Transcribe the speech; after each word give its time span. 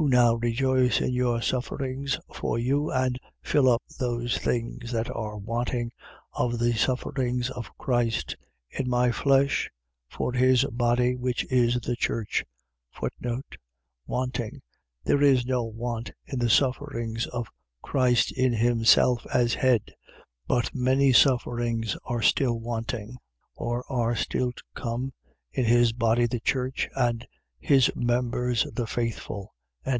1:24. 0.00 0.06
Who 0.06 0.08
now 0.14 0.34
rejoice 0.36 1.00
in 1.02 1.22
my 1.22 1.40
sufferings 1.40 2.18
for 2.32 2.58
you 2.58 2.90
and 2.90 3.20
fill 3.42 3.68
up 3.68 3.82
those 3.98 4.38
things 4.38 4.90
that 4.92 5.10
are 5.14 5.36
wanting 5.36 5.92
of 6.32 6.58
the 6.58 6.72
sufferings 6.72 7.50
of 7.50 7.70
Christ, 7.76 8.34
in 8.70 8.88
my 8.88 9.12
flesh, 9.12 9.70
for 10.08 10.32
his 10.32 10.64
body, 10.72 11.16
which 11.16 11.44
is 11.52 11.74
the 11.82 11.96
church: 11.96 12.46
Wanting.. 14.06 14.62
.There 15.04 15.20
is 15.22 15.44
no 15.44 15.64
want 15.64 16.12
in 16.24 16.38
the 16.38 16.48
sufferings 16.48 17.26
of 17.26 17.48
Christ 17.82 18.32
in 18.32 18.54
himself 18.54 19.26
as 19.34 19.52
head: 19.52 19.94
but 20.48 20.74
many 20.74 21.12
sufferings 21.12 21.94
are 22.06 22.22
still 22.22 22.58
wanting, 22.58 23.18
or 23.54 23.84
are 23.92 24.16
still 24.16 24.52
to 24.52 24.62
come, 24.74 25.12
in 25.52 25.66
his 25.66 25.92
body 25.92 26.24
the 26.24 26.40
church, 26.40 26.88
and 26.96 27.26
his 27.58 27.90
members 27.94 28.66
the 28.72 28.86
faithful. 28.86 29.42
1:25. 29.44 29.50